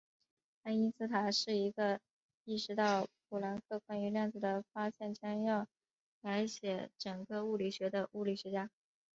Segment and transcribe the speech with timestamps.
[0.63, 1.99] 爱因斯坦是第一个
[2.43, 5.67] 意识到普朗克关于量子的发现将要
[6.23, 8.71] 改写整个物理学的物理学家。